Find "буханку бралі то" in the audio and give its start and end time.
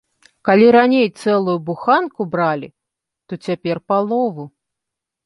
1.67-3.33